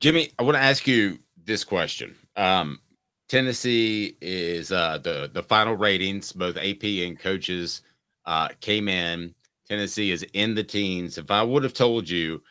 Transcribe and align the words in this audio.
Jimmy, 0.00 0.30
I 0.38 0.42
want 0.42 0.56
to 0.56 0.62
ask 0.62 0.86
you 0.86 1.18
this 1.44 1.64
question. 1.64 2.14
Um, 2.36 2.80
Tennessee 3.28 4.16
is 4.20 4.70
uh, 4.70 4.98
the 4.98 5.30
the 5.32 5.42
final 5.42 5.74
ratings, 5.74 6.32
both 6.32 6.56
AP 6.56 6.84
and 6.84 7.18
coaches 7.18 7.82
uh, 8.26 8.48
came 8.60 8.88
in. 8.88 9.34
Tennessee 9.68 10.12
is 10.12 10.24
in 10.32 10.54
the 10.54 10.62
teens. 10.62 11.18
If 11.18 11.30
I 11.30 11.42
would 11.42 11.64
have 11.64 11.74
told 11.74 12.08
you 12.08 12.42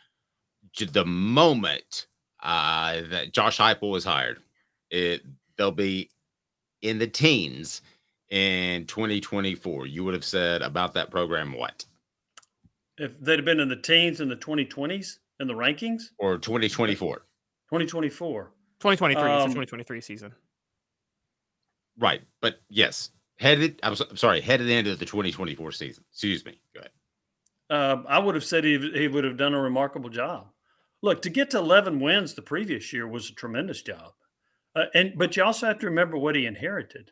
the 0.92 1.06
moment 1.06 2.06
uh, 2.42 3.00
that 3.10 3.32
Josh 3.32 3.58
Heupel 3.58 3.90
was 3.90 4.04
hired, 4.04 4.40
it 4.90 5.22
they'll 5.56 5.70
be 5.70 6.10
in 6.82 6.98
the 6.98 7.06
teens 7.06 7.80
in 8.30 8.84
2024. 8.86 9.86
You 9.86 10.04
would 10.04 10.14
have 10.14 10.24
said 10.24 10.62
about 10.62 10.94
that 10.94 11.10
program 11.10 11.52
what? 11.52 11.84
If 12.98 13.18
they'd 13.20 13.38
have 13.38 13.44
been 13.44 13.60
in 13.60 13.68
the 13.68 13.76
teens 13.76 14.20
in 14.20 14.28
the 14.28 14.36
2020s 14.36 15.18
in 15.40 15.46
the 15.46 15.54
rankings, 15.54 16.10
or 16.18 16.38
2024, 16.38 17.22
2024, 17.70 18.52
2023, 18.80 19.22
Um, 19.22 19.30
it's 19.36 19.44
the 19.44 19.48
2023 19.48 20.00
season. 20.00 20.32
right? 21.98 22.22
But 22.40 22.60
yes, 22.68 23.10
headed. 23.38 23.80
I'm, 23.82 23.96
so- 23.96 24.06
I'm 24.10 24.16
sorry, 24.16 24.40
headed 24.40 24.68
into 24.68 24.94
the 24.94 25.04
2024 25.04 25.72
season. 25.72 26.04
Excuse 26.12 26.44
me. 26.44 26.60
Go 26.74 26.80
ahead. 26.80 26.90
uh, 27.70 28.02
I 28.08 28.18
would 28.18 28.34
have 28.34 28.44
said 28.44 28.64
he, 28.64 28.78
he 28.92 29.08
would 29.08 29.24
have 29.24 29.36
done 29.36 29.54
a 29.54 29.60
remarkable 29.60 30.10
job. 30.10 30.48
Look, 31.02 31.22
to 31.22 31.30
get 31.30 31.50
to 31.50 31.58
11 31.58 32.00
wins 32.00 32.34
the 32.34 32.42
previous 32.42 32.92
year 32.92 33.06
was 33.08 33.30
a 33.30 33.34
tremendous 33.34 33.82
job. 33.82 34.12
Uh, 34.74 34.84
and 34.94 35.12
but 35.16 35.36
you 35.36 35.42
also 35.42 35.66
have 35.66 35.78
to 35.80 35.86
remember 35.86 36.16
what 36.18 36.36
he 36.36 36.46
inherited. 36.46 37.10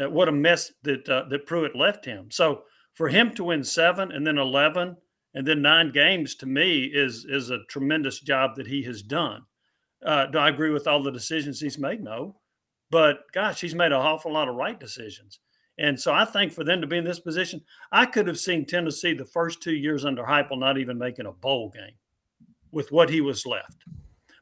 Uh, 0.00 0.10
what 0.10 0.28
a 0.28 0.32
mess 0.32 0.72
that 0.82 1.08
uh, 1.08 1.24
that 1.30 1.46
Pruitt 1.46 1.74
left 1.76 2.04
him. 2.04 2.30
So 2.30 2.62
for 2.94 3.08
him 3.08 3.32
to 3.34 3.44
win 3.44 3.64
seven 3.64 4.12
and 4.12 4.26
then 4.26 4.38
11 4.38 4.96
and 5.34 5.46
then 5.46 5.62
nine 5.62 5.92
games 5.92 6.34
to 6.36 6.46
me 6.46 6.84
is 6.84 7.24
is 7.28 7.50
a 7.50 7.64
tremendous 7.68 8.20
job 8.20 8.56
that 8.56 8.66
he 8.66 8.82
has 8.84 9.02
done. 9.02 9.42
Uh, 10.04 10.26
do 10.26 10.38
I 10.38 10.48
agree 10.48 10.70
with 10.70 10.86
all 10.86 11.02
the 11.02 11.10
decisions 11.10 11.60
he's 11.60 11.78
made? 11.78 12.02
No, 12.02 12.36
but 12.90 13.20
gosh, 13.32 13.60
he's 13.60 13.74
made 13.74 13.86
an 13.86 13.94
awful 13.94 14.32
lot 14.32 14.48
of 14.48 14.56
right 14.56 14.78
decisions. 14.78 15.40
And 15.78 15.98
so 15.98 16.12
I 16.12 16.24
think 16.24 16.52
for 16.52 16.62
them 16.62 16.80
to 16.80 16.86
be 16.86 16.98
in 16.98 17.04
this 17.04 17.20
position, 17.20 17.60
I 17.90 18.06
could 18.06 18.28
have 18.28 18.38
seen 18.38 18.64
Tennessee 18.64 19.14
the 19.14 19.24
first 19.24 19.60
two 19.60 19.74
years 19.74 20.04
under 20.04 20.22
Heupel 20.22 20.58
not 20.58 20.78
even 20.78 20.98
making 20.98 21.26
a 21.26 21.32
bowl 21.32 21.70
game 21.70 21.96
with 22.70 22.92
what 22.92 23.10
he 23.10 23.20
was 23.20 23.46
left. 23.46 23.84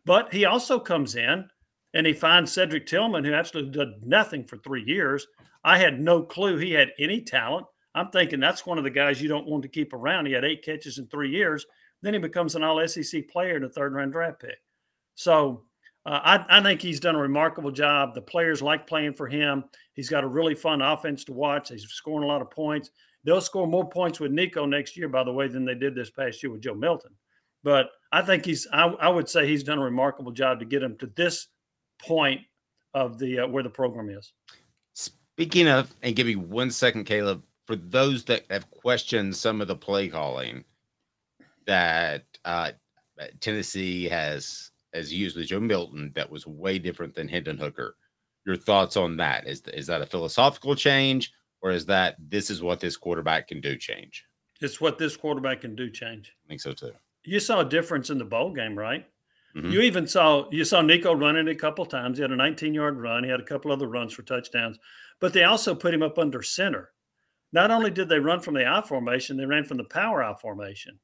But 0.05 0.33
he 0.33 0.45
also 0.45 0.79
comes 0.79 1.17
in 1.17 1.49
and 1.95 2.07
he 2.07 2.13
finds 2.13 2.53
Cedric 2.53 2.87
Tillman, 2.87 3.25
who 3.25 3.33
absolutely 3.33 3.73
did 3.73 4.03
nothing 4.03 4.45
for 4.45 4.59
three 4.59 4.85
years. 4.85 5.27
I 5.65 5.79
had 5.79 6.01
no 6.01 6.23
clue 6.23 6.57
he 6.57 6.73
had 6.73 6.91
any 6.99 7.21
talent. 7.21 7.67
I'm 7.95 8.11
thinking 8.11 8.41
that's 8.41 8.67
one 8.67 8.79
of 8.79 8.85
the 8.85 8.91
guys 8.91 9.21
you 9.21 9.29
don't 9.29 9.47
want 9.47 9.63
to 9.63 9.69
keep 9.69 9.93
around. 9.93 10.27
He 10.27 10.33
had 10.33 10.45
eight 10.45 10.65
catches 10.65 10.99
in 10.99 11.07
three 11.07 11.31
years. 11.31 11.65
Then 12.01 12.15
he 12.15 12.21
becomes 12.21 12.55
an 12.55 12.65
all 12.65 12.87
SEC 12.87 13.29
player 13.29 13.57
and 13.57 13.65
a 13.65 13.69
third 13.69 13.95
round 13.95 14.13
draft 14.13 14.41
pick. 14.41 14.59
So 15.23 15.63
uh, 16.05 16.21
I, 16.49 16.59
I 16.59 16.63
think 16.63 16.83
he's 16.83 16.99
done 16.99 17.15
a 17.15 17.21
remarkable 17.21 17.71
job. 17.71 18.15
The 18.15 18.23
players 18.23 18.61
like 18.61 18.87
playing 18.87 19.15
for 19.15 19.29
him. 19.29 19.65
He's 19.95 20.09
got 20.09 20.25
a 20.25 20.29
really 20.29 20.55
fun 20.55 20.83
offense 20.83 21.25
to 21.25 21.33
watch. 21.33 21.69
He's 21.69 21.87
scoring 21.89 22.25
a 22.25 22.27
lot 22.27 22.43
of 22.43 22.51
points. 22.51 22.91
They'll 23.25 23.41
score 23.41 23.69
more 23.69 23.89
points 23.89 24.19
with 24.19 24.33
Nico 24.33 24.67
next 24.67 24.97
year, 24.97 25.09
by 25.09 25.23
the 25.23 25.33
way, 25.33 25.47
than 25.47 25.65
they 25.65 25.77
did 25.77 25.95
this 25.95 26.11
past 26.11 26.43
year 26.43 26.51
with 26.51 26.63
Joe 26.63 26.75
Milton. 26.75 27.13
But 27.63 27.91
I 28.11 28.23
think 28.23 28.45
he's. 28.45 28.67
I, 28.73 28.87
I 28.87 29.09
would 29.09 29.29
say 29.29 29.47
he's 29.47 29.63
done 29.63 29.79
a 29.79 29.85
remarkable 29.85 30.33
job 30.33 30.59
to 30.59 30.65
get 30.65 30.83
him 30.83 30.97
to 30.99 31.07
this 31.15 31.47
point 32.01 32.41
of 32.95 33.21
the 33.21 33.41
uh, 33.41 33.47
where 33.47 33.63
the 33.63 33.71
program 33.71 34.11
is. 34.11 34.33
Speaking 34.95 35.69
of, 35.69 35.95
and 36.03 36.17
give 36.17 36.27
me 36.27 36.35
one 36.35 36.73
second, 36.73 37.05
Caleb, 37.05 37.45
for 37.65 37.77
those 37.77 38.25
that 38.25 38.45
have 38.51 38.69
questioned 38.73 39.37
some 39.37 39.61
of 39.61 39.69
the 39.69 39.77
play 39.77 40.09
calling 40.09 40.65
that 41.67 42.25
uh, 42.45 42.73
Tennessee 43.39 44.09
has 44.09 44.72
has 44.95 45.13
used 45.13 45.37
with 45.37 45.47
Joe 45.47 45.61
Milton, 45.61 46.13
that 46.15 46.31
was 46.31 46.47
way 46.47 46.79
different 46.79 47.15
than 47.15 47.29
Hendon 47.29 47.59
Hooker. 47.59 47.97
Your 48.45 48.57
thoughts 48.57 48.97
on 48.97 49.17
that? 49.19 49.47
Is 49.47 49.63
is 49.73 49.87
that 49.87 50.03
a 50.03 50.07
philosophical 50.07 50.75
change, 50.75 51.33
or 51.61 51.71
is 51.71 51.87
that 51.87 52.17
this 52.19 52.51
is 52.51 52.63
what 52.63 52.81
this 52.81 52.97
quarterback 52.97 53.49
can 53.49 53.61
do? 53.61 53.77
Change? 53.77 54.25
It's 54.61 54.81
what 54.81 54.99
this 54.99 55.17
quarterback 55.17 55.61
can 55.61 55.75
do. 55.75 55.91
Change. 55.91 56.33
I 56.45 56.49
think 56.49 56.61
so 56.61 56.73
too. 56.73 56.93
You 57.25 57.39
saw 57.41 57.61
a 57.61 57.65
difference 57.65 58.11
in 58.11 58.19
the 58.19 58.25
bowl 58.25 58.53
game, 58.53 58.77
right? 58.77 59.07
Mhm. 59.55 59.71
You 59.71 59.81
even 59.83 60.07
saw 60.07 60.49
you 60.51 60.65
saw 60.65 60.81
Nico 60.83 61.15
running 61.15 61.49
a 61.49 61.55
couple 61.55 61.85
times. 61.87 62.19
He 62.19 62.23
had 62.23 62.33
a 62.33 62.37
19 62.37 62.75
yard 62.75 62.97
run. 62.99 63.23
He 63.23 63.31
had 63.31 63.41
a 63.41 63.45
couple 63.45 63.71
other 63.71 63.87
runs 63.87 64.13
for 64.13 64.23
touchdowns, 64.23 64.79
but 65.21 65.33
they 65.33 65.45
also 65.45 65.75
put 65.75 65.95
him 65.95 66.03
up 66.03 66.19
under 66.19 66.43
center. 66.43 66.93
Not 67.53 67.71
only 67.71 67.91
did 67.91 68.09
they 68.09 68.19
run 68.19 68.41
from 68.41 68.55
the 68.55 68.67
I 68.67 68.81
formation, 68.81 69.37
they 69.37 69.45
ran 69.47 69.65
from 69.65 69.77
the 69.77 69.85
power 69.85 70.23
I 70.23 70.35
formation. 70.35 70.99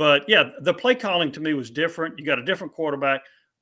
But 0.00 0.24
yeah, 0.26 0.52
the 0.60 0.72
play 0.72 0.94
calling 0.94 1.30
to 1.32 1.40
me 1.40 1.52
was 1.52 1.70
different. 1.70 2.18
You 2.18 2.24
got 2.24 2.38
a 2.38 2.44
different 2.46 2.72
quarterback. 2.72 3.20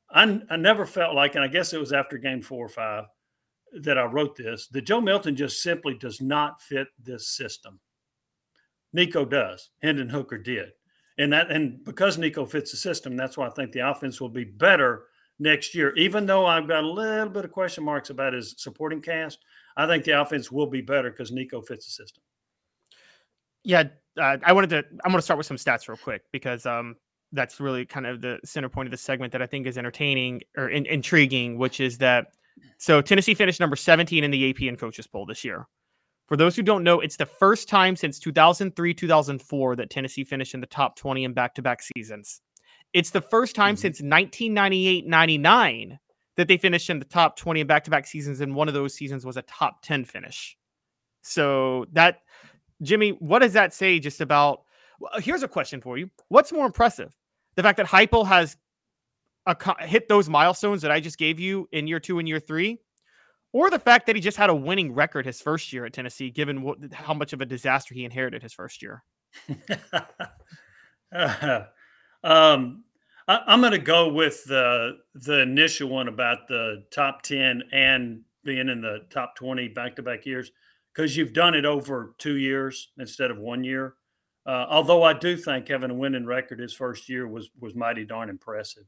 I, 0.08 0.40
I 0.48 0.56
never 0.56 0.86
felt 0.86 1.16
like, 1.16 1.34
and 1.34 1.42
I 1.42 1.48
guess 1.48 1.72
it 1.72 1.80
was 1.80 1.92
after 1.92 2.16
game 2.16 2.42
four 2.42 2.64
or 2.64 2.68
five 2.68 3.06
that 3.80 3.98
I 3.98 4.04
wrote 4.04 4.36
this, 4.36 4.68
that 4.68 4.86
Joe 4.86 5.00
Milton 5.00 5.34
just 5.34 5.64
simply 5.64 5.94
does 5.94 6.20
not 6.20 6.62
fit 6.62 6.86
this 7.02 7.26
system. 7.26 7.80
Nico 8.92 9.24
does. 9.24 9.70
Hendon 9.82 10.08
Hooker 10.08 10.38
did. 10.38 10.68
And 11.18 11.32
that 11.32 11.50
and 11.50 11.84
because 11.84 12.18
Nico 12.18 12.46
fits 12.46 12.70
the 12.70 12.76
system, 12.76 13.16
that's 13.16 13.36
why 13.36 13.48
I 13.48 13.50
think 13.50 13.72
the 13.72 13.90
offense 13.90 14.20
will 14.20 14.28
be 14.28 14.44
better 14.44 15.06
next 15.40 15.74
year. 15.74 15.92
Even 15.96 16.24
though 16.24 16.46
I've 16.46 16.68
got 16.68 16.84
a 16.84 16.88
little 16.88 17.30
bit 17.30 17.46
of 17.46 17.50
question 17.50 17.82
marks 17.82 18.10
about 18.10 18.32
his 18.32 18.54
supporting 18.58 19.02
cast, 19.02 19.40
I 19.76 19.88
think 19.88 20.04
the 20.04 20.20
offense 20.20 20.52
will 20.52 20.68
be 20.68 20.82
better 20.82 21.10
because 21.10 21.32
Nico 21.32 21.62
fits 21.62 21.86
the 21.86 21.90
system. 21.90 22.22
Yeah, 23.64 23.88
uh, 24.18 24.36
I 24.44 24.52
wanted 24.52 24.70
to. 24.70 24.78
I'm 25.04 25.10
going 25.10 25.16
to 25.16 25.22
start 25.22 25.38
with 25.38 25.46
some 25.46 25.56
stats 25.56 25.88
real 25.88 25.96
quick 25.98 26.22
because 26.32 26.66
um, 26.66 26.96
that's 27.32 27.60
really 27.60 27.84
kind 27.86 28.06
of 28.06 28.20
the 28.20 28.38
center 28.44 28.68
point 28.68 28.86
of 28.86 28.90
the 28.90 28.96
segment 28.96 29.32
that 29.32 29.42
I 29.42 29.46
think 29.46 29.66
is 29.66 29.78
entertaining 29.78 30.42
or 30.56 30.68
in, 30.68 30.86
intriguing, 30.86 31.58
which 31.58 31.80
is 31.80 31.98
that 31.98 32.28
so 32.78 33.00
Tennessee 33.00 33.34
finished 33.34 33.60
number 33.60 33.76
17 33.76 34.24
in 34.24 34.30
the 34.30 34.50
AP 34.50 34.62
and 34.62 34.78
coaches 34.78 35.06
poll 35.06 35.26
this 35.26 35.44
year. 35.44 35.66
For 36.26 36.36
those 36.36 36.54
who 36.56 36.62
don't 36.62 36.84
know, 36.84 37.00
it's 37.00 37.16
the 37.16 37.26
first 37.26 37.68
time 37.68 37.96
since 37.96 38.18
2003 38.18 38.92
2004 38.94 39.76
that 39.76 39.90
Tennessee 39.90 40.24
finished 40.24 40.54
in 40.54 40.60
the 40.60 40.66
top 40.66 40.96
20 40.96 41.24
in 41.24 41.32
back 41.32 41.54
to 41.54 41.62
back 41.62 41.80
seasons. 41.82 42.40
It's 42.92 43.10
the 43.10 43.20
first 43.20 43.54
time 43.54 43.74
Mhm. 43.74 43.78
since 43.78 44.02
1998 44.02 45.06
99 45.06 45.98
that 46.36 46.48
they 46.48 46.56
finished 46.56 46.90
in 46.90 46.98
the 46.98 47.04
top 47.04 47.36
20 47.36 47.60
in 47.60 47.66
back 47.66 47.84
to 47.84 47.90
back 47.90 48.06
seasons, 48.06 48.40
and 48.40 48.54
one 48.54 48.68
of 48.68 48.74
those 48.74 48.94
seasons 48.94 49.24
was 49.24 49.36
a 49.36 49.42
top 49.42 49.82
10 49.82 50.04
finish. 50.04 50.56
So 51.22 51.86
that 51.92 52.20
Jimmy, 52.82 53.10
what 53.10 53.40
does 53.40 53.52
that 53.54 53.74
say 53.74 53.98
just 53.98 54.20
about? 54.20 54.62
Well, 55.00 55.12
here's 55.20 55.42
a 55.42 55.48
question 55.48 55.80
for 55.80 55.98
you: 55.98 56.10
What's 56.28 56.52
more 56.52 56.66
impressive, 56.66 57.16
the 57.56 57.62
fact 57.62 57.76
that 57.78 57.86
Heupel 57.86 58.26
has 58.26 58.56
hit 59.80 60.08
those 60.08 60.28
milestones 60.28 60.82
that 60.82 60.90
I 60.90 61.00
just 61.00 61.18
gave 61.18 61.40
you 61.40 61.68
in 61.72 61.86
year 61.86 62.00
two 62.00 62.18
and 62.18 62.28
year 62.28 62.40
three, 62.40 62.78
or 63.52 63.70
the 63.70 63.78
fact 63.78 64.06
that 64.06 64.16
he 64.16 64.20
just 64.20 64.36
had 64.36 64.50
a 64.50 64.54
winning 64.54 64.94
record 64.94 65.24
his 65.26 65.40
first 65.40 65.72
year 65.72 65.86
at 65.86 65.92
Tennessee, 65.92 66.30
given 66.30 66.62
what, 66.62 66.78
how 66.92 67.14
much 67.14 67.32
of 67.32 67.40
a 67.40 67.46
disaster 67.46 67.94
he 67.94 68.04
inherited 68.04 68.42
his 68.42 68.52
first 68.52 68.82
year. 68.82 69.02
uh, 71.14 71.62
um, 72.22 72.84
I, 73.26 73.54
am 73.54 73.60
going 73.60 73.72
to 73.72 73.78
go 73.78 74.08
with 74.12 74.44
the 74.44 74.98
the 75.14 75.40
initial 75.40 75.88
one 75.88 76.08
about 76.08 76.48
the 76.48 76.84
top 76.90 77.22
ten 77.22 77.62
and 77.72 78.22
being 78.44 78.68
in 78.68 78.80
the 78.80 79.06
top 79.10 79.36
twenty 79.36 79.68
back 79.68 79.96
to 79.96 80.02
back 80.02 80.26
years 80.26 80.50
because 80.98 81.16
you've 81.16 81.32
done 81.32 81.54
it 81.54 81.64
over 81.64 82.16
two 82.18 82.38
years 82.38 82.88
instead 82.98 83.30
of 83.30 83.38
one 83.38 83.62
year. 83.62 83.94
Uh, 84.44 84.66
although 84.68 85.04
I 85.04 85.12
do 85.12 85.36
think 85.36 85.68
having 85.68 85.92
a 85.92 85.94
winning 85.94 86.26
record 86.26 86.58
his 86.58 86.74
first 86.74 87.08
year 87.08 87.28
was 87.28 87.50
was 87.60 87.76
mighty 87.76 88.04
darn 88.04 88.28
impressive. 88.28 88.82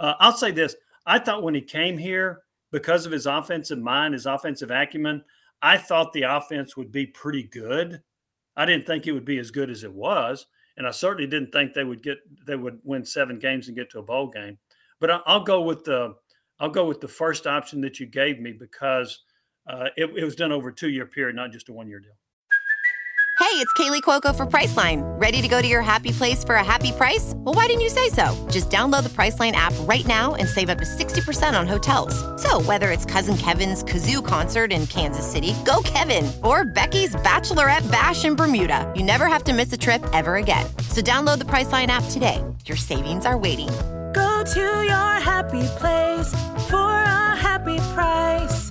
Uh, 0.00 0.14
I'll 0.18 0.36
say 0.36 0.50
this: 0.50 0.74
I 1.06 1.20
thought 1.20 1.44
when 1.44 1.54
he 1.54 1.60
came 1.60 1.96
here, 1.96 2.42
because 2.72 3.06
of 3.06 3.12
his 3.12 3.26
offensive 3.26 3.78
mind, 3.78 4.14
his 4.14 4.26
offensive 4.26 4.72
acumen, 4.72 5.22
I 5.60 5.76
thought 5.76 6.12
the 6.12 6.22
offense 6.22 6.76
would 6.76 6.90
be 6.90 7.06
pretty 7.06 7.44
good. 7.44 8.02
I 8.56 8.64
didn't 8.66 8.86
think 8.86 9.06
it 9.06 9.12
would 9.12 9.24
be 9.24 9.38
as 9.38 9.52
good 9.52 9.70
as 9.70 9.84
it 9.84 9.92
was, 9.92 10.46
and 10.76 10.86
I 10.86 10.90
certainly 10.90 11.28
didn't 11.28 11.52
think 11.52 11.74
they 11.74 11.84
would 11.84 12.02
get 12.02 12.18
they 12.44 12.56
would 12.56 12.80
win 12.82 13.04
seven 13.04 13.38
games 13.38 13.68
and 13.68 13.76
get 13.76 13.88
to 13.90 14.00
a 14.00 14.02
bowl 14.02 14.28
game. 14.28 14.58
But 14.98 15.22
I'll 15.26 15.44
go 15.44 15.62
with 15.62 15.84
the 15.84 16.14
I'll 16.58 16.70
go 16.70 16.86
with 16.86 17.00
the 17.00 17.08
first 17.08 17.46
option 17.46 17.80
that 17.82 18.00
you 18.00 18.06
gave 18.06 18.40
me 18.40 18.50
because 18.50 19.20
uh, 19.66 19.88
it, 19.96 20.10
it 20.16 20.24
was 20.24 20.36
done 20.36 20.52
over 20.52 20.68
a 20.68 20.74
two 20.74 20.90
year 20.90 21.06
period, 21.06 21.36
not 21.36 21.52
just 21.52 21.68
a 21.68 21.72
one 21.72 21.88
year 21.88 22.00
deal. 22.00 22.12
Hey, 23.42 23.58
it's 23.58 23.72
Kaley 23.74 24.00
Cuoco 24.02 24.34
for 24.34 24.46
Priceline. 24.46 25.02
Ready 25.20 25.42
to 25.42 25.48
go 25.48 25.60
to 25.60 25.66
your 25.66 25.82
happy 25.82 26.12
place 26.12 26.44
for 26.44 26.54
a 26.54 26.64
happy 26.64 26.92
price? 26.92 27.34
Well, 27.36 27.54
why 27.54 27.66
didn't 27.66 27.82
you 27.82 27.90
say 27.90 28.08
so? 28.08 28.34
Just 28.50 28.70
download 28.70 29.02
the 29.02 29.10
Priceline 29.10 29.52
app 29.52 29.74
right 29.80 30.06
now 30.06 30.36
and 30.36 30.48
save 30.48 30.70
up 30.70 30.78
to 30.78 30.84
60% 30.84 31.58
on 31.58 31.66
hotels. 31.66 32.14
So, 32.40 32.62
whether 32.62 32.90
it's 32.90 33.04
Cousin 33.04 33.36
Kevin's 33.36 33.82
Kazoo 33.84 34.24
concert 34.24 34.72
in 34.72 34.86
Kansas 34.86 35.30
City, 35.30 35.54
go 35.66 35.82
Kevin, 35.84 36.30
or 36.42 36.64
Becky's 36.64 37.14
Bachelorette 37.16 37.90
Bash 37.90 38.24
in 38.24 38.36
Bermuda, 38.36 38.90
you 38.96 39.02
never 39.02 39.26
have 39.26 39.44
to 39.44 39.52
miss 39.52 39.72
a 39.72 39.76
trip 39.76 40.02
ever 40.12 40.36
again. 40.36 40.64
So, 40.88 41.02
download 41.02 41.38
the 41.38 41.46
Priceline 41.46 41.88
app 41.88 42.04
today. 42.10 42.42
Your 42.64 42.78
savings 42.78 43.26
are 43.26 43.36
waiting. 43.36 43.68
Go 44.14 44.44
to 44.54 44.84
your 44.84 45.12
happy 45.20 45.64
place 45.78 46.28
for 46.70 46.76
a 46.76 47.36
happy 47.36 47.76
price. 47.94 48.70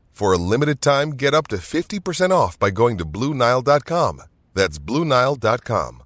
For 0.11 0.33
a 0.33 0.37
limited 0.37 0.81
time, 0.81 1.11
get 1.11 1.33
up 1.33 1.47
to 1.47 1.55
50% 1.55 2.31
off 2.31 2.59
by 2.59 2.69
going 2.69 2.97
to 2.99 3.05
BlueNile.com. 3.05 4.21
That's 4.53 4.77
BlueNile.com. 4.77 6.03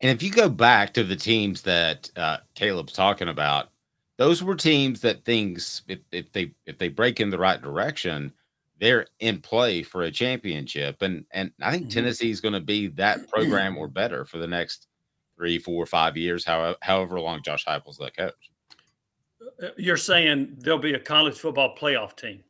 And 0.00 0.10
if 0.10 0.22
you 0.22 0.30
go 0.30 0.48
back 0.48 0.92
to 0.94 1.04
the 1.04 1.16
teams 1.16 1.62
that 1.62 2.10
uh, 2.16 2.38
Caleb's 2.54 2.92
talking 2.92 3.28
about, 3.28 3.70
those 4.18 4.42
were 4.42 4.54
teams 4.54 5.00
that 5.00 5.24
things 5.24 5.82
if, 5.88 6.00
if 6.12 6.32
they 6.32 6.52
if 6.66 6.78
they 6.78 6.88
break 6.88 7.20
in 7.20 7.30
the 7.30 7.38
right 7.38 7.60
direction, 7.60 8.32
they're 8.78 9.06
in 9.20 9.40
play 9.40 9.82
for 9.82 10.02
a 10.02 10.10
championship. 10.10 11.02
And 11.02 11.24
and 11.30 11.50
I 11.62 11.70
think 11.70 11.84
mm-hmm. 11.84 11.90
Tennessee 11.92 12.30
is 12.30 12.40
going 12.40 12.54
to 12.54 12.60
be 12.60 12.88
that 12.88 13.28
program 13.30 13.76
or 13.78 13.88
better 13.88 14.24
for 14.24 14.38
the 14.38 14.46
next 14.46 14.86
three, 15.36 15.58
four, 15.58 15.86
five 15.86 16.16
years, 16.16 16.44
however 16.44 16.76
however 16.82 17.20
long 17.20 17.42
Josh 17.42 17.64
Heupel's 17.64 17.98
the 17.98 18.10
coach. 18.10 18.50
Uh, 19.62 19.68
you're 19.76 19.96
saying 19.96 20.56
there'll 20.58 20.78
be 20.78 20.94
a 20.94 20.98
college 20.98 21.38
football 21.38 21.74
playoff 21.74 22.16
team. 22.16 22.42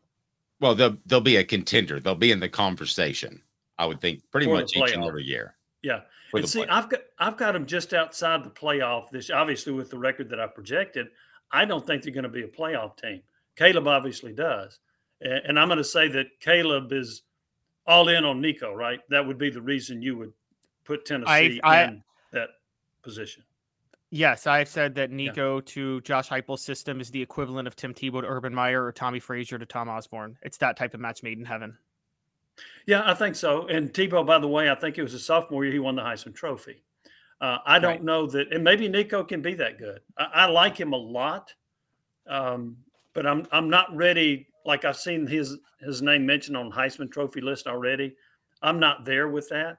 Well, 0.61 0.75
they'll 0.75 0.97
they'll 1.07 1.21
be 1.21 1.37
a 1.37 1.45
contender. 1.45 2.01
They'll 2.01 2.15
be 2.15 2.33
in 2.33 2.41
the 2.41 2.49
conversation. 2.49 3.43
I 3.79 3.87
would 3.87 4.01
think 4.01 4.23
pretty 4.31 4.47
for 4.47 4.55
much 4.55 4.77
each 4.77 4.93
and 4.93 5.05
every 5.05 5.25
year. 5.25 5.55
Yeah, 5.83 6.01
and 6.33 6.49
see, 6.49 6.65
I've 6.65 6.89
got 6.89 7.01
I've 7.19 7.37
got 7.37 7.53
them 7.53 7.67
just 7.67 7.93
outside 7.95 8.43
the 8.45 8.51
playoff. 8.51 9.11
This 9.11 9.31
obviously 9.31 9.73
with 9.73 9.91
the 9.91 9.99
record 9.99 10.31
that 10.31 10.41
I 10.41 10.47
projected, 10.47 11.09
I 11.53 11.65
don't 11.65 11.87
think 11.87 12.03
they're 12.03 12.13
going 12.13 12.25
to 12.25 12.31
be 12.31 12.45
a 12.45 12.49
playoff 12.49 12.97
team. 12.97 13.23
Caleb 13.57 13.87
obviously 13.87 14.33
does, 14.33 14.79
and, 15.21 15.43
and 15.47 15.61
I'm 15.61 15.69
going 15.69 15.79
to 15.79 15.85
say 15.85 16.09
that 16.09 16.27
Caleb 16.41 16.93
is 16.93 17.23
all 17.87 18.09
in 18.09 18.25
on 18.25 18.41
Nico. 18.41 18.73
Right? 18.73 19.01
That 19.11 19.27
would 19.27 19.39
be 19.39 19.51
the 19.51 19.63
reason 19.63 20.03
you 20.03 20.17
would 20.17 20.33
put 20.85 21.05
Tennessee 21.05 21.61
I, 21.63 21.83
I, 21.83 21.85
in 21.85 22.03
that 22.33 22.49
position. 23.03 23.45
Yes, 24.11 24.47
I've 24.47 24.69
said 24.69 24.95
that 24.95 25.11
Nico 25.11 25.57
yeah. 25.57 25.63
to 25.67 26.01
Josh 26.03 26.29
Heupel's 26.29 26.63
system 26.63 27.01
is 27.01 27.11
the 27.11 27.21
equivalent 27.21 27.67
of 27.67 27.75
Tim 27.75 27.93
Tebow 27.93 28.21
to 28.21 28.27
Urban 28.27 28.55
Meyer 28.55 28.85
or 28.85 28.93
Tommie 28.93 29.21
Frazier 29.21 29.59
to 29.59 29.67
Tom 29.67 29.89
Osborne. 29.89 30.39
It's 30.43 30.59
that 30.59 30.77
type 30.77 30.95
of 30.95 31.01
match 31.01 31.23
made 31.23 31.39
in 31.39 31.45
heaven. 31.45 31.77
Yeah, 32.87 33.03
I 33.05 33.15
think 33.15 33.35
so. 33.35 33.67
And 33.67 33.93
Tebow, 33.93 34.25
by 34.25 34.39
the 34.39 34.49
way, 34.49 34.71
I 34.71 34.75
think 34.77 34.97
it 34.97 35.03
was 35.03 35.15
a 35.15 35.19
sophomore 35.19 35.65
year 35.65 35.73
he 35.73 35.79
won 35.79 35.97
the 35.97 36.03
Heisman 36.03 36.35
Trophy. 36.35 36.83
Uh, 37.41 37.59
I 37.67 37.79
don't 37.79 37.91
right. 37.91 38.03
know 38.03 38.27
that, 38.29 38.53
and 38.53 38.65
maybe 38.65 38.89
Nico 38.89 39.23
can 39.23 39.43
be 39.43 39.55
that 39.55 39.79
good. 39.79 40.01
I, 40.17 40.25
I 40.33 40.47
like 40.47 40.79
him 40.79 40.95
a 40.95 40.97
lot, 40.97 41.53
um, 42.27 42.79
but 43.13 43.27
I'm 43.27 43.47
I'm 43.53 43.69
not 43.69 43.95
ready. 43.95 44.47
Like 44.65 44.87
I've 44.87 44.97
seen 44.97 45.27
his 45.27 45.59
his 45.81 46.01
name 46.01 46.25
mentioned 46.25 46.57
on 46.57 46.73
Heisman 46.73 47.13
Trophy 47.13 47.43
list 47.43 47.67
already. 47.67 48.17
I'm 48.63 48.81
not 48.81 49.05
there 49.05 49.29
with 49.29 49.51
that. 49.51 49.79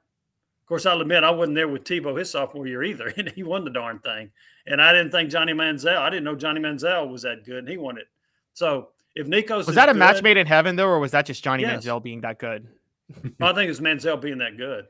Of 0.67 0.69
course, 0.69 0.85
I'll 0.85 0.99
admit 0.99 1.23
I 1.23 1.31
wasn't 1.31 1.55
there 1.55 1.69
with 1.69 1.85
Tebow 1.85 2.19
his 2.19 2.29
sophomore 2.29 2.67
year 2.67 2.83
either, 2.83 3.07
and 3.17 3.29
he 3.29 3.41
won 3.41 3.63
the 3.63 3.69
darn 3.71 3.99
thing. 3.99 4.31
And 4.65 4.81
I 4.81 4.91
didn't 4.91 5.11
think 5.11 5.29
Johnny 5.29 5.53
Manziel. 5.53 5.97
I 5.97 6.09
didn't 6.09 6.25
know 6.25 6.35
Johnny 6.35 6.59
Manziel 6.59 7.09
was 7.09 7.21
that 7.21 7.45
good, 7.45 7.59
and 7.59 7.69
he 7.69 7.77
won 7.77 7.97
it. 7.97 8.07
So 8.51 8.89
if 9.15 9.27
Nico's 9.27 9.65
was 9.65 9.77
that 9.77 9.87
a 9.87 9.93
good, 9.93 9.99
match 9.99 10.21
made 10.21 10.35
in 10.35 10.45
heaven 10.45 10.75
though, 10.75 10.89
or 10.89 10.99
was 10.99 11.11
that 11.11 11.25
just 11.25 11.41
Johnny 11.41 11.63
yes. 11.63 11.85
Manziel 11.85 12.03
being 12.03 12.19
that 12.19 12.37
good? 12.37 12.67
I 13.41 13.53
think 13.53 13.69
it's 13.71 13.79
Manziel 13.79 14.19
being 14.19 14.39
that 14.39 14.57
good. 14.57 14.87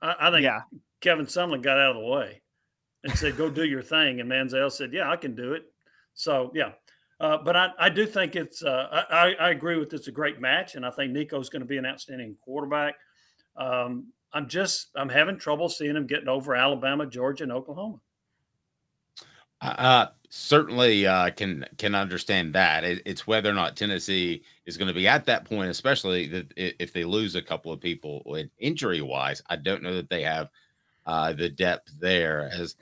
I, 0.00 0.14
I 0.18 0.30
think 0.30 0.44
yeah. 0.44 0.62
Kevin 1.02 1.26
Sumlin 1.26 1.62
got 1.62 1.78
out 1.78 1.96
of 1.96 2.02
the 2.02 2.08
way 2.08 2.40
and 3.04 3.12
said, 3.12 3.36
"Go 3.36 3.50
do 3.50 3.66
your 3.66 3.82
thing," 3.82 4.20
and 4.20 4.30
Manziel 4.30 4.72
said, 4.72 4.90
"Yeah, 4.90 5.10
I 5.10 5.16
can 5.16 5.34
do 5.34 5.52
it." 5.52 5.64
So 6.14 6.50
yeah, 6.54 6.72
uh, 7.20 7.36
but 7.44 7.56
I, 7.56 7.68
I 7.78 7.90
do 7.90 8.06
think 8.06 8.36
it's 8.36 8.64
uh, 8.64 9.04
I, 9.10 9.34
I 9.38 9.50
agree 9.50 9.76
with 9.76 9.92
it's 9.92 10.08
a 10.08 10.12
great 10.12 10.40
match, 10.40 10.76
and 10.76 10.86
I 10.86 10.90
think 10.90 11.12
Nico's 11.12 11.50
going 11.50 11.60
to 11.60 11.68
be 11.68 11.76
an 11.76 11.84
outstanding 11.84 12.36
quarterback. 12.42 12.94
Um, 13.54 14.06
I'm 14.32 14.48
just 14.48 14.90
I'm 14.94 15.08
having 15.08 15.38
trouble 15.38 15.68
seeing 15.68 15.96
him 15.96 16.06
getting 16.06 16.28
over 16.28 16.54
Alabama, 16.54 17.06
Georgia, 17.06 17.44
and 17.44 17.52
Oklahoma. 17.52 18.00
Uh, 19.60 20.06
certainly 20.30 21.06
uh, 21.06 21.30
can 21.30 21.66
can 21.76 21.94
understand 21.94 22.54
that. 22.54 22.84
It, 22.84 23.02
it's 23.04 23.26
whether 23.26 23.50
or 23.50 23.54
not 23.54 23.76
Tennessee 23.76 24.42
is 24.66 24.76
going 24.76 24.88
to 24.88 24.94
be 24.94 25.08
at 25.08 25.26
that 25.26 25.44
point, 25.44 25.70
especially 25.70 26.26
that 26.28 26.52
if 26.56 26.92
they 26.92 27.04
lose 27.04 27.34
a 27.34 27.42
couple 27.42 27.72
of 27.72 27.80
people 27.80 28.24
injury 28.58 29.02
wise. 29.02 29.42
I 29.48 29.56
don't 29.56 29.82
know 29.82 29.94
that 29.94 30.08
they 30.08 30.22
have 30.22 30.48
uh, 31.06 31.32
the 31.32 31.48
depth 31.48 31.92
there. 31.98 32.50
As 32.52 32.76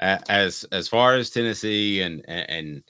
as 0.00 0.64
as 0.72 0.88
far 0.88 1.14
as 1.14 1.30
Tennessee 1.30 2.00
and 2.00 2.24
and 2.26 2.82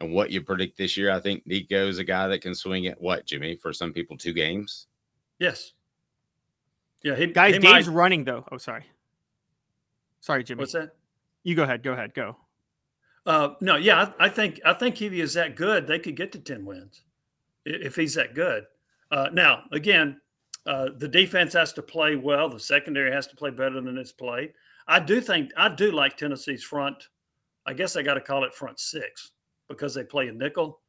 and 0.00 0.12
what 0.12 0.30
you 0.30 0.40
predict 0.40 0.78
this 0.78 0.96
year, 0.96 1.10
I 1.10 1.20
think 1.20 1.46
Nico 1.46 1.88
is 1.88 1.98
a 1.98 2.04
guy 2.04 2.28
that 2.28 2.42
can 2.42 2.54
swing 2.54 2.84
it. 2.84 3.00
What 3.00 3.26
Jimmy 3.26 3.56
for 3.56 3.72
some 3.72 3.92
people 3.92 4.16
two 4.16 4.32
games? 4.32 4.86
Yes. 5.38 5.72
Yeah, 7.06 7.14
he, 7.14 7.26
guys. 7.28 7.54
He 7.54 7.60
Dave's 7.60 7.86
might... 7.86 7.94
running 7.94 8.24
though. 8.24 8.44
Oh, 8.50 8.58
sorry. 8.58 8.84
Sorry, 10.18 10.42
Jimmy. 10.42 10.58
What's 10.58 10.72
that? 10.72 10.90
You 11.44 11.54
go 11.54 11.62
ahead. 11.62 11.84
Go 11.84 11.92
ahead. 11.92 12.14
Go. 12.14 12.36
Uh, 13.24 13.50
no, 13.60 13.76
yeah, 13.76 14.10
I, 14.18 14.26
I, 14.26 14.28
think 14.28 14.60
I 14.64 14.72
think 14.72 15.00
if 15.00 15.12
he 15.12 15.20
is 15.20 15.34
that 15.34 15.54
good, 15.54 15.86
they 15.86 16.00
could 16.00 16.16
get 16.16 16.32
to 16.32 16.40
ten 16.40 16.64
wins 16.64 17.02
if 17.64 17.94
he's 17.94 18.14
that 18.14 18.34
good. 18.34 18.64
Uh, 19.12 19.28
now, 19.32 19.62
again, 19.70 20.20
uh, 20.66 20.88
the 20.98 21.06
defense 21.06 21.52
has 21.52 21.72
to 21.74 21.82
play 21.82 22.16
well. 22.16 22.48
The 22.48 22.58
secondary 22.58 23.12
has 23.12 23.28
to 23.28 23.36
play 23.36 23.50
better 23.50 23.80
than 23.80 23.96
it's 23.98 24.10
played. 24.10 24.52
I 24.88 24.98
do 24.98 25.20
think 25.20 25.52
I 25.56 25.68
do 25.68 25.92
like 25.92 26.16
Tennessee's 26.16 26.64
front. 26.64 27.06
I 27.66 27.72
guess 27.72 27.94
I 27.94 28.02
got 28.02 28.14
to 28.14 28.20
call 28.20 28.42
it 28.42 28.52
front 28.52 28.80
six 28.80 29.30
because 29.68 29.94
they 29.94 30.02
play 30.02 30.26
a 30.26 30.32
nickel. 30.32 30.80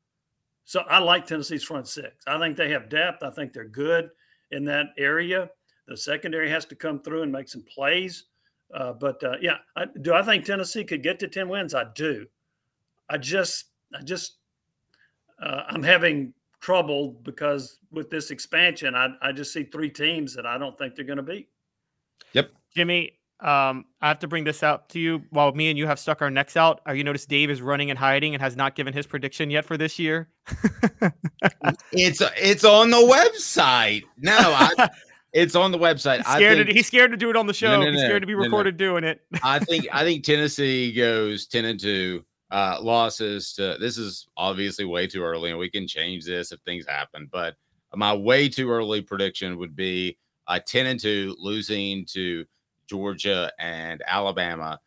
So 0.65 0.79
I 0.89 0.97
like 0.97 1.27
Tennessee's 1.27 1.63
front 1.63 1.87
six. 1.87 2.23
I 2.25 2.39
think 2.39 2.57
they 2.57 2.71
have 2.71 2.89
depth. 2.89 3.21
I 3.21 3.29
think 3.29 3.53
they're 3.53 3.65
good 3.65 4.09
in 4.49 4.65
that 4.65 4.87
area. 4.97 5.51
The 5.87 5.97
secondary 5.97 6.49
has 6.49 6.65
to 6.65 6.75
come 6.75 6.99
through 6.99 7.23
and 7.23 7.31
make 7.31 7.47
some 7.49 7.63
plays. 7.63 8.25
Uh, 8.73 8.93
but 8.93 9.23
uh, 9.23 9.35
yeah, 9.41 9.57
I, 9.75 9.85
do 10.01 10.13
I 10.13 10.21
think 10.21 10.43
Tennessee 10.43 10.83
could 10.83 11.03
get 11.03 11.19
to 11.19 11.27
ten 11.27 11.47
wins? 11.47 11.73
I 11.73 11.85
do. 11.95 12.25
I 13.09 13.17
just, 13.17 13.65
I 13.97 14.01
just, 14.01 14.37
uh, 15.41 15.63
I'm 15.69 15.83
having 15.83 16.33
trouble 16.59 17.19
because 17.23 17.79
with 17.91 18.09
this 18.09 18.31
expansion, 18.31 18.95
I, 18.95 19.09
I 19.21 19.31
just 19.31 19.53
see 19.53 19.63
three 19.63 19.89
teams 19.89 20.35
that 20.35 20.45
I 20.45 20.57
don't 20.57 20.77
think 20.77 20.95
they're 20.95 21.05
going 21.05 21.17
to 21.17 21.23
beat. 21.23 21.47
Yep. 22.33 22.51
Jimmy, 22.75 23.13
um, 23.39 23.85
I 24.01 24.07
have 24.07 24.19
to 24.19 24.27
bring 24.27 24.43
this 24.43 24.63
out 24.63 24.89
to 24.89 24.99
you 24.99 25.23
while 25.29 25.51
me 25.53 25.69
and 25.69 25.77
you 25.77 25.85
have 25.85 25.99
stuck 25.99 26.21
our 26.21 26.31
necks 26.31 26.57
out. 26.57 26.81
Uh, 26.87 26.93
you 26.93 27.03
notice 27.03 27.25
Dave 27.25 27.49
is 27.49 27.61
running 27.61 27.91
and 27.91 27.97
hiding 27.97 28.33
and 28.33 28.41
has 28.41 28.55
not 28.55 28.75
given 28.75 28.93
his 28.93 29.05
prediction 29.05 29.51
yet 29.51 29.63
for 29.63 29.77
this 29.77 29.99
year. 29.99 30.27
it's 31.91 32.21
it's 32.35 32.63
on 32.63 32.89
the 32.89 32.97
website. 32.97 34.03
No, 34.17 34.35
I, 34.37 34.89
it's 35.37 35.55
on 35.55 35.71
the 35.71 35.77
website. 35.77 36.17
He's 36.17 36.25
scared, 36.25 36.57
think, 36.57 36.67
to, 36.69 36.73
he's 36.73 36.87
scared 36.87 37.11
to 37.11 37.17
do 37.17 37.29
it 37.29 37.35
on 37.35 37.45
the 37.45 37.53
show. 37.53 37.79
No, 37.79 37.83
no, 37.83 37.91
he's 37.91 38.01
scared 38.01 38.23
to 38.23 38.27
be 38.27 38.33
no, 38.33 38.39
no. 38.39 38.45
recorded 38.45 38.75
doing 38.75 39.03
it. 39.03 39.21
I 39.43 39.59
think 39.63 39.87
I 39.91 40.03
think 40.03 40.23
Tennessee 40.23 40.91
goes 40.91 41.45
ten 41.45 41.65
and 41.65 41.79
two. 41.79 42.25
Uh, 42.49 42.77
losses 42.81 43.53
to 43.53 43.77
this 43.79 43.97
is 43.97 44.27
obviously 44.37 44.85
way 44.85 45.05
too 45.05 45.21
early, 45.21 45.51
and 45.51 45.59
we 45.59 45.69
can 45.69 45.87
change 45.87 46.25
this 46.25 46.51
if 46.51 46.59
things 46.61 46.85
happen. 46.87 47.29
But 47.31 47.55
my 47.93 48.13
way 48.13 48.49
too 48.49 48.71
early 48.71 49.01
prediction 49.01 49.57
would 49.57 49.75
be 49.75 50.17
uh, 50.47 50.59
ten 50.65 50.87
and 50.87 50.99
two, 50.99 51.35
losing 51.37 52.05
to 52.13 52.45
Georgia 52.87 53.51
and 53.59 54.01
Alabama, 54.07 54.79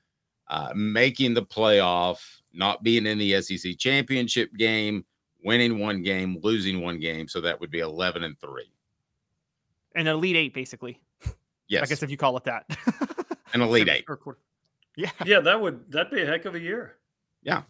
uh, 0.49 0.73
making 0.75 1.35
the 1.35 1.45
playoff, 1.45 2.21
not 2.53 2.83
being 2.83 3.07
in 3.07 3.19
the 3.19 3.41
SEC 3.41 3.79
championship 3.79 4.53
game, 4.57 5.05
winning 5.45 5.79
one 5.79 6.03
game, 6.03 6.39
losing 6.43 6.81
one 6.81 6.99
game. 6.99 7.29
So 7.29 7.41
that 7.43 7.61
would 7.61 7.71
be 7.71 7.81
11 7.81 8.25
and 8.25 8.39
three. 8.41 8.73
An 9.95 10.07
elite 10.07 10.37
eight, 10.37 10.55
basically. 10.55 11.01
Yes. 11.69 11.83
I 11.85 11.87
guess 11.87 12.03
if 12.03 12.11
you 12.11 12.17
call 12.17 12.37
it 12.37 12.45
that. 12.45 12.65
An 13.55 13.61
elite 13.61 13.89
eight. 13.89 14.05
Yeah. 14.97 15.11
Yeah, 15.25 15.41
that 15.41 15.61
would 15.61 15.91
that'd 15.91 16.13
be 16.13 16.23
a 16.23 16.27
heck 16.27 16.45
of 16.45 16.55
a 16.55 16.61
year. 16.61 16.97
Yeah. 17.43 17.63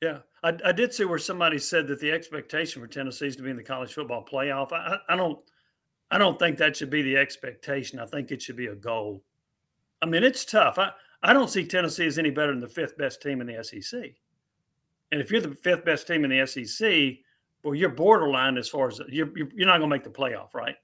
Yeah, 0.00 0.20
I, 0.42 0.56
I 0.64 0.72
did 0.72 0.94
see 0.94 1.04
where 1.04 1.18
somebody 1.18 1.58
said 1.58 1.86
that 1.88 2.00
the 2.00 2.10
expectation 2.10 2.80
for 2.80 2.88
Tennessee 2.88 3.26
is 3.26 3.36
to 3.36 3.42
be 3.42 3.50
in 3.50 3.56
the 3.56 3.62
college 3.62 3.92
football 3.92 4.24
playoff. 4.24 4.72
I, 4.72 4.96
I 5.10 5.14
don't, 5.14 5.38
I 6.10 6.16
don't 6.16 6.38
think 6.38 6.56
that 6.56 6.76
should 6.76 6.88
be 6.88 7.02
the 7.02 7.18
expectation. 7.18 7.98
I 7.98 8.06
think 8.06 8.30
it 8.30 8.40
should 8.40 8.56
be 8.56 8.68
a 8.68 8.74
goal. 8.74 9.22
I 10.00 10.06
mean, 10.06 10.24
it's 10.24 10.46
tough. 10.46 10.78
I, 10.78 10.92
I 11.22 11.34
don't 11.34 11.50
see 11.50 11.66
Tennessee 11.66 12.06
as 12.06 12.18
any 12.18 12.30
better 12.30 12.52
than 12.52 12.60
the 12.60 12.68
fifth 12.68 12.96
best 12.96 13.20
team 13.20 13.42
in 13.42 13.46
the 13.46 13.62
SEC. 13.62 14.00
And 15.12 15.20
if 15.20 15.30
you're 15.30 15.42
the 15.42 15.54
fifth 15.54 15.84
best 15.84 16.06
team 16.06 16.24
in 16.24 16.30
the 16.30 16.46
SEC, 16.46 17.18
well, 17.62 17.74
you're 17.74 17.90
borderline 17.90 18.56
as 18.56 18.68
far 18.70 18.88
as 18.88 19.02
you're, 19.08 19.36
you're, 19.36 19.48
you're 19.54 19.66
not 19.66 19.78
going 19.78 19.90
to 19.90 19.94
make 19.94 20.04
the 20.04 20.10
playoff, 20.10 20.54
right? 20.54 20.76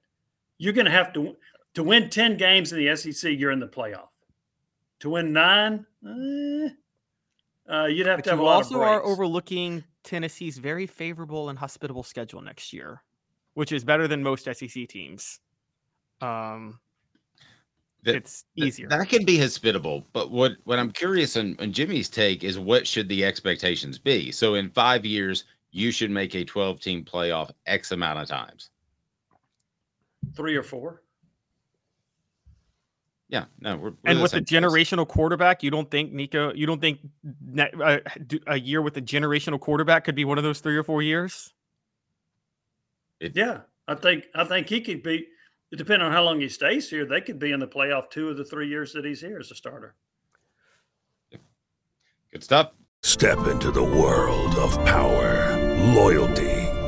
You're 0.57 0.73
going 0.73 0.85
to 0.85 0.91
have 0.91 1.13
to 1.13 1.35
to 1.75 1.83
win 1.83 2.09
ten 2.09 2.37
games 2.37 2.71
in 2.73 2.83
the 2.83 2.95
SEC. 2.95 3.31
You're 3.37 3.51
in 3.51 3.59
the 3.59 3.67
playoff. 3.67 4.09
To 5.01 5.11
win 5.11 5.31
nine, 5.31 5.85
eh, 6.05 6.69
uh, 7.71 7.85
you'd 7.85 8.07
have 8.07 8.17
But 8.17 8.23
to 8.25 8.29
have 8.31 8.39
you 8.39 8.43
a 8.43 8.45
lot 8.45 8.55
also 8.55 8.75
of 8.77 8.81
are 8.81 9.03
overlooking 9.03 9.83
Tennessee's 10.03 10.57
very 10.57 10.87
favorable 10.87 11.49
and 11.49 11.59
hospitable 11.59 12.01
schedule 12.03 12.41
next 12.41 12.73
year, 12.73 13.03
which 13.53 13.71
is 13.71 13.83
better 13.83 14.07
than 14.07 14.23
most 14.23 14.45
SEC 14.45 14.87
teams. 14.87 15.39
Um, 16.21 16.79
That- 18.03 18.15
it's 18.15 18.45
Th- 18.57 18.67
easier. 18.69 18.87
That 18.89 19.07
can 19.09 19.23
be 19.25 19.37
hospitable, 19.37 20.07
but 20.13 20.31
what 20.31 20.53
what 20.63 20.79
I'm 20.79 20.91
curious 20.91 21.35
on, 21.37 21.55
on 21.59 21.71
Jimmy's 21.73 22.09
take 22.09 22.43
is 22.43 22.57
what 22.57 22.87
should 22.87 23.07
the 23.09 23.23
expectations 23.25 23.99
be? 23.99 24.31
So 24.31 24.55
in 24.55 24.69
five 24.71 25.05
years, 25.05 25.43
you 25.71 25.91
should 25.91 26.09
make 26.09 26.33
a 26.33 26.43
12 26.45 26.79
team 26.79 27.03
playoff 27.05 27.51
X 27.67 27.91
amount 27.91 28.17
of 28.19 28.27
times. 28.27 28.71
Three 30.37 30.55
or 30.55 30.63
four. 30.63 31.01
Yeah, 33.29 33.45
no, 33.59 33.75
we're, 33.75 33.89
we're 33.89 33.95
and 34.05 34.21
with 34.21 34.31
the 34.31 34.37
same 34.37 34.45
place. 34.45 34.89
generational 34.89 35.05
quarterback, 35.05 35.61
you 35.61 35.69
don't 35.69 35.91
think 35.91 36.13
Nico? 36.13 36.53
You 36.53 36.65
don't 36.65 36.79
think 36.79 36.99
ne- 37.45 37.71
uh, 37.83 37.99
d- 38.25 38.39
a 38.47 38.57
year 38.57 38.81
with 38.81 38.95
a 38.95 39.01
generational 39.01 39.59
quarterback 39.59 40.05
could 40.05 40.15
be 40.15 40.23
one 40.23 40.37
of 40.37 40.45
those 40.45 40.61
three 40.61 40.77
or 40.77 40.83
four 40.83 41.01
years? 41.01 41.53
Yeah, 43.19 43.61
I 43.87 43.95
think 43.95 44.25
I 44.33 44.45
think 44.45 44.69
he 44.69 44.79
could 44.79 45.03
be. 45.03 45.27
Depending 45.75 46.05
on 46.05 46.13
how 46.13 46.23
long 46.23 46.39
he 46.39 46.47
stays 46.47 46.89
here, 46.89 47.05
they 47.05 47.19
could 47.19 47.39
be 47.39 47.51
in 47.51 47.59
the 47.59 47.67
playoff 47.67 48.09
two 48.09 48.29
of 48.29 48.37
the 48.37 48.45
three 48.45 48.69
years 48.69 48.93
that 48.93 49.03
he's 49.03 49.19
here 49.19 49.37
as 49.37 49.51
a 49.51 49.55
starter. 49.55 49.95
Good 52.31 52.43
stuff. 52.43 52.71
Step 53.03 53.39
into 53.47 53.71
the 53.71 53.83
world 53.83 54.55
of 54.55 54.73
power, 54.85 55.57
loyalty, 55.93 56.56